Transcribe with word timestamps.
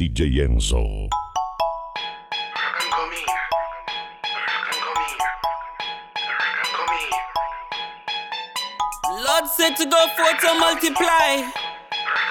DJ 0.00 0.40
Enzo. 0.40 1.10
Lord 9.26 9.46
said 9.46 9.76
to 9.76 9.84
go 9.84 10.00
forth 10.16 10.42
and 10.42 10.58
multiply. 10.58 11.44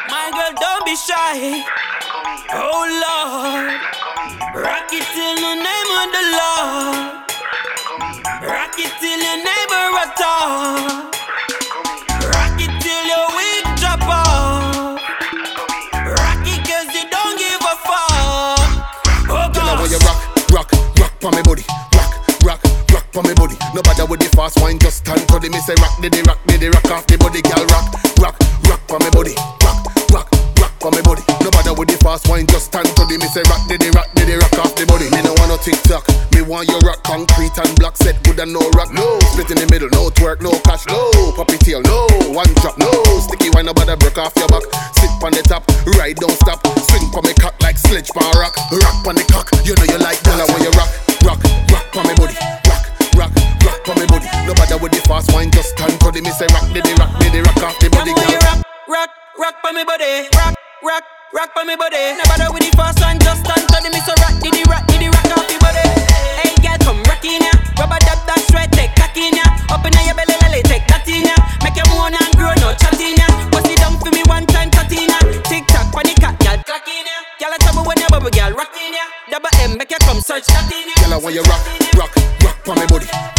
My 0.10 0.32
girl, 0.34 0.54
don't 0.60 0.84
be 0.84 0.96
shy. 0.96 1.64
Oh 2.54 2.90
Lord, 3.06 3.78
rock 4.66 4.90
it 4.92 5.06
till 5.14 5.36
the 5.38 5.54
name 5.62 5.92
of 6.02 6.10
the 6.18 6.26
Lord. 6.42 7.30
Rock 8.50 8.80
it 8.80 8.92
till 9.00 9.20
your 9.22 9.38
neighbor 9.46 9.94
at 10.02 10.20
all. 10.26 10.89
For 23.14 23.24
me 23.24 23.34
body. 23.34 23.56
No 23.74 23.82
bother 23.82 24.06
with 24.06 24.20
the 24.20 24.30
fast 24.36 24.60
wine, 24.62 24.78
just 24.80 25.06
stand 25.06 25.22
for 25.30 25.40
the 25.40 25.50
me 25.50 25.60
say 25.62 25.76
rock, 25.82 25.94
did 26.02 26.14
the 26.14 26.22
rock, 26.26 26.40
did 26.46 26.62
the 26.62 26.70
rock 26.70 26.90
off 26.92 27.06
the 27.08 27.18
body, 27.18 27.42
girl. 27.42 27.66
Rock, 27.74 27.88
rock, 28.22 28.36
rock 28.70 28.82
for 28.88 29.00
me 29.02 29.10
body. 29.10 29.36
Rock, 29.66 29.80
rock, 30.14 30.28
rock 30.62 30.74
for 30.78 30.92
me 30.94 31.02
body. 31.02 31.24
No 31.42 31.50
bother 31.50 31.74
with 31.74 31.90
the 31.90 31.98
fast 32.02 32.28
wine, 32.30 32.46
just 32.48 32.70
stand 32.70 32.88
for 32.94 33.06
the 33.10 33.18
me 33.18 33.28
say 33.30 33.44
rock, 33.50 33.62
did 33.68 33.82
the 33.82 33.90
rock, 33.96 34.10
did 34.14 34.30
the 34.30 34.36
rock 34.38 34.56
off 34.62 34.74
the 34.78 34.86
body. 34.86 35.10
Me 35.14 35.22
no 35.26 35.34
want 35.42 35.50
no 35.50 35.58
TikTok, 35.58 36.06
me 36.36 36.42
want 36.46 36.70
your 36.70 36.82
rock 36.86 37.02
concrete 37.04 37.54
and 37.58 37.72
block 37.80 37.98
set 37.98 38.22
good 38.24 38.40
and 38.40 38.54
no 38.54 38.62
rock. 38.78 38.94
No 38.94 39.18
split 39.34 39.50
in 39.52 39.58
the 39.58 39.68
middle, 39.70 39.90
no 39.90 40.10
twerk, 40.14 40.42
no 40.42 40.54
cash, 40.66 40.86
no 40.88 41.10
puppy 41.34 41.58
tail, 41.60 41.82
no 41.82 42.06
one 42.30 42.50
drop, 42.62 42.78
no 42.78 42.92
sticky 43.26 43.50
wine, 43.56 43.66
no 43.66 43.74
bother 43.74 43.98
break 43.98 44.18
off 44.18 44.36
your 44.38 44.50
back. 44.50 44.66
Sit 44.98 45.12
on 45.24 45.34
the 45.34 45.44
top, 45.46 45.66
ride 45.98 46.18
don't 46.22 46.36
stop, 46.38 46.62
swing 46.90 47.10
for 47.10 47.24
me 47.26 47.34
cock 47.36 47.56
like 47.62 47.78
sledge 47.78 48.10
pan 48.14 48.30
rock, 48.38 48.56
rock 48.70 48.98
on 49.08 49.16
the 49.16 49.26
cock. 49.32 49.50
You 49.66 49.74
know 49.76 49.88
you 49.88 50.00
like 50.00 50.20
that 50.28 50.69
rock, 59.40 59.56
rock 59.56 59.56
for 59.64 59.74
me 59.74 59.84
body. 59.84 60.28
Rock, 60.36 60.56
rock, 60.84 61.04
rock 61.34 61.50
for 61.56 61.66
me 61.66 61.76
body. 61.76 62.20
No 62.20 62.24
bother 62.28 62.52
with 62.52 62.64
the 62.64 62.72
fast 62.76 63.00
one, 63.00 63.20
just 63.20 63.44
stand 63.44 63.64
to 63.68 63.78
the 63.80 63.90
me 63.90 64.00
so 64.04 64.14
rock, 64.20 64.36
did 64.44 64.54
the 64.54 64.64
rock, 64.68 64.84
did 64.88 65.00
the 65.00 65.08
rock 65.08 65.32
off 65.32 65.48
the 65.48 65.56
body. 65.64 65.86
Hey 66.44 66.52
girl, 66.60 66.78
come 66.84 67.02
rock 67.08 67.24
in 67.24 67.42
ya. 67.42 67.54
Rubber 67.80 68.00
dub 68.04 68.20
that 68.28 68.40
straight, 68.48 68.72
take 68.76 68.92
cock 69.00 69.16
in 69.16 69.36
ya. 69.36 69.48
Up 69.72 69.84
in 69.88 69.96
your 70.04 70.16
belly, 70.16 70.36
lily, 70.44 70.62
take 70.68 70.86
that 70.92 71.08
in 71.08 71.24
ya. 71.24 71.36
Make 71.64 71.80
you 71.80 71.88
moan 71.96 72.16
and 72.16 72.34
grow, 72.36 72.52
no 72.60 72.76
chat 72.76 73.00
in 73.00 73.16
ya. 73.16 73.28
Bust 73.52 73.72
it 73.72 73.80
down 73.80 73.96
for 74.00 74.12
me 74.12 74.24
one 74.28 74.46
time, 74.52 74.70
cut 74.72 74.92
in 74.92 75.08
ya. 75.08 75.20
Tick 75.48 75.64
tock, 75.72 75.88
the 75.96 76.14
cat, 76.20 76.36
girl, 76.44 76.60
clock 76.68 76.88
in 76.88 77.08
ya. 77.08 77.16
Girl, 77.40 77.56
I 77.56 77.58
trouble 77.64 77.88
when 77.88 77.98
you 78.00 78.10
bubble, 78.12 78.32
girl, 78.32 78.52
rock 78.54 78.76
in 78.76 78.92
ya. 78.92 79.06
Double 79.32 79.52
M, 79.64 79.80
make 79.80 79.92
you 79.92 80.00
come 80.04 80.20
search 80.20 80.48
that 80.52 80.68
in 80.68 80.92
ya. 80.92 80.96
Girl, 81.08 81.24
when 81.24 81.34
you 81.34 81.44
rock, 81.48 81.64
rock, 81.96 82.14
rock 82.44 82.58
for 82.68 82.76
me 82.76 82.86
body, 82.92 83.08
rock, 83.08 83.16
rock, 83.16 83.39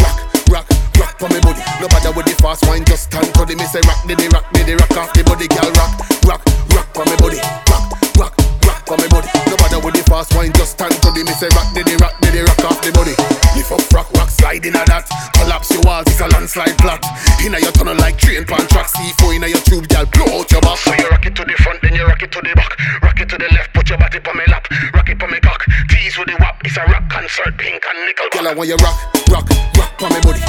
for 1.21 1.29
me 1.29 1.39
body. 1.45 1.61
No 1.77 1.85
bother 1.85 2.09
with 2.17 2.25
the 2.25 2.33
fast 2.41 2.65
wine, 2.65 2.81
just 2.81 3.13
stand 3.13 3.29
for 3.37 3.45
the 3.45 3.53
me 3.53 3.61
say 3.69 3.77
rock, 3.85 4.01
did 4.09 4.17
rock, 4.33 4.49
did 4.57 4.73
rock 4.73 4.97
off 4.97 5.13
the 5.13 5.21
body, 5.21 5.45
girl. 5.45 5.69
Rock, 5.77 5.93
rock, 6.25 6.41
rock 6.73 6.89
for 6.97 7.05
me 7.05 7.15
body, 7.21 7.37
rock, 7.69 7.85
rock, 8.17 8.33
rock 8.65 8.81
for 8.89 8.97
me 8.97 9.05
body. 9.13 9.29
No 9.45 9.53
bother 9.61 9.77
with 9.85 9.93
the 9.93 10.01
fast 10.09 10.33
wine, 10.33 10.49
just 10.57 10.81
stand 10.81 10.97
for 11.05 11.13
the 11.13 11.21
me 11.21 11.29
say 11.37 11.45
rock, 11.53 11.69
did 11.77 11.85
rock, 12.01 12.17
did 12.25 12.41
rock 12.41 12.61
off 12.65 12.81
the 12.81 12.89
body. 12.97 13.13
Lift 13.53 13.69
up, 13.69 13.85
rock, 13.93 14.09
rock, 14.17 14.33
slide 14.33 14.65
in 14.65 14.73
a 14.73 14.81
that. 14.89 15.05
Collapse 15.37 15.69
your 15.69 15.85
walls, 15.85 16.09
it's 16.09 16.25
a 16.25 16.27
landslide 16.33 16.73
plot. 16.81 17.05
Inna 17.45 17.61
your 17.61 17.73
tunnel 17.77 17.93
like 18.01 18.17
train 18.17 18.41
pan 18.41 18.65
track, 18.73 18.89
C4 18.89 19.37
inna 19.37 19.45
your 19.45 19.61
tube, 19.61 19.85
girl, 19.93 20.09
blow 20.09 20.41
out 20.41 20.49
your 20.49 20.61
back. 20.65 20.81
So 20.81 20.89
you 20.97 21.05
rock 21.13 21.25
it 21.29 21.37
to 21.37 21.45
the 21.45 21.53
front, 21.61 21.85
then 21.85 21.93
you 21.93 22.05
rock 22.09 22.25
it 22.25 22.33
to 22.33 22.41
the 22.41 22.57
back. 22.57 22.73
Rock 23.05 23.21
it 23.21 23.29
to 23.29 23.37
the 23.37 23.49
left, 23.53 23.69
put 23.77 23.85
your 23.93 24.01
body 24.01 24.17
on 24.25 24.33
me 24.41 24.45
lap. 24.49 24.65
Rock 24.97 25.05
it 25.05 25.21
on 25.21 25.29
me 25.29 25.37
cock. 25.37 25.61
Tease 25.85 26.17
with 26.17 26.33
the 26.33 26.37
wap, 26.41 26.57
it's 26.65 26.81
a 26.81 26.83
rock 26.89 27.05
concert, 27.13 27.53
pink 27.61 27.85
and 27.85 28.09
nickel. 28.09 28.25
Girl, 28.33 28.49
when 28.57 28.65
you 28.65 28.79
rock, 28.81 28.97
rock, 29.29 29.45
rock 29.77 29.93
for 30.01 30.09
me 30.09 30.17
body, 30.25 30.41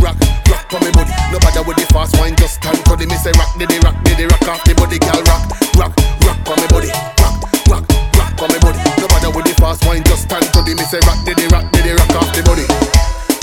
rock, 0.00 0.16
rock, 0.48 0.64
for 0.68 0.80
me 0.80 0.90
body. 0.92 1.12
No 1.30 1.38
bother 1.38 1.62
with 1.62 1.76
the 1.76 1.86
fast 1.92 2.16
wine, 2.18 2.34
just 2.36 2.60
stand 2.60 2.78
for 2.88 2.96
the 2.96 3.06
me 3.06 3.16
say 3.16 3.32
rock, 3.38 3.52
did 3.56 3.68
the 3.68 3.78
rock, 3.84 3.96
did 4.04 4.18
the 4.18 4.26
rock 4.26 4.44
off 4.48 4.64
the 4.64 4.74
body, 4.74 4.98
girl, 4.98 5.22
rock, 5.28 5.44
rock, 5.76 5.92
rock 6.26 6.38
for 6.44 6.56
me 6.56 6.66
body, 6.68 6.90
rock, 7.22 7.36
rock, 7.68 7.84
rock 8.16 8.32
for 8.36 8.48
me 8.48 8.58
body. 8.60 8.80
No 8.98 9.06
bother 9.08 9.30
with 9.30 9.46
the 9.46 9.54
fast 9.60 9.84
wine, 9.86 10.02
just 10.04 10.24
stand 10.26 10.44
for 10.52 10.62
the 10.64 10.74
me 10.74 10.84
say 10.88 11.00
rock, 11.06 11.20
did 11.24 11.38
rock, 11.52 11.66
did 11.72 11.84
the 11.84 11.92
rock 11.94 12.12
off 12.18 12.30
the 12.34 12.42
body. 12.42 12.66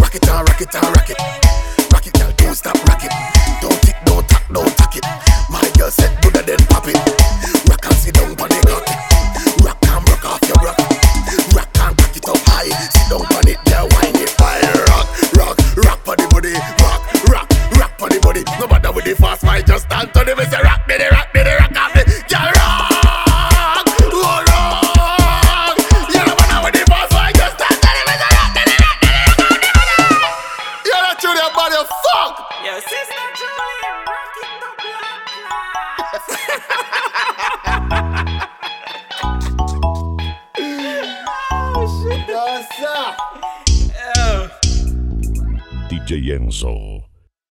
Rock 0.01 0.15
it 0.15 0.27
on, 0.29 0.45
rock 0.45 0.61
it 0.61 0.75
on, 0.75 0.93
rock 0.93 1.09
it. 1.09 1.46
Just 19.67 19.85
stand 19.85 20.13
to 20.13 20.23
the 20.23 20.35
me 20.35 20.45
say 20.45 20.61
rock, 20.63 20.88
did 20.88 21.01
it, 21.01 21.11
rock, 21.11 21.28
did 21.33 21.47
it, 21.47 21.59
rock 21.59 21.75
off 21.75 21.95
it. 21.95 22.07
Girl, 22.29 22.51
rock, 22.55 22.89
oh, 24.01 24.44
rock. 24.47 25.78
You 26.09 26.22
no 26.25 26.33
matter 26.39 26.59
with 26.66 26.73
the 26.73 26.83
fast 26.88 27.11
mind, 27.13 27.35
just 27.35 27.55
stand 27.59 27.77
to 27.83 27.89
the 27.91 28.01
me 28.07 28.13
say 28.17 28.31
rock, 28.38 28.51
did 28.56 28.67
it, 28.72 28.79
rock, 28.79 28.97
did 29.03 29.11
it, 29.11 29.38
rock 29.44 29.63
off 29.67 29.67
the 29.67 29.69
body. 29.75 30.31
You're 30.88 31.03
not 31.03 31.16
true, 31.19 31.35
that 31.35 31.51
body, 31.53 31.75
fuck. 31.83 32.33
Yo, 32.63 32.73
sister 32.79 33.27
Julie, 33.38 33.83
rock 34.07 34.38
it 34.39 34.51
the 34.61 34.69
black 34.79 36.07
oh, 41.75 41.85
Yes, 42.27 42.69
sir. 42.77 42.85
class. 42.95 43.16
Oh. 44.17 44.50
DJ 45.89 46.11
Enzo. 46.35 46.96